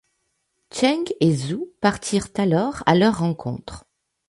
Cheng 0.73 1.05
et 1.19 1.31
Zhou 1.31 1.71
partirent 1.79 2.29
alors 2.37 2.81
à 2.87 2.95
leur 2.95 3.19
rencontre. 3.19 3.85